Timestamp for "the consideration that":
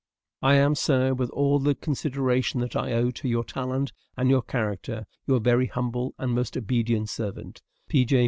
1.59-2.75